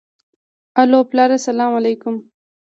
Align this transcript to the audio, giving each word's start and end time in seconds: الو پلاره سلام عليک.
الو 0.81 0.99
پلاره 1.09 1.37
سلام 1.47 1.71
عليک. 1.79 2.01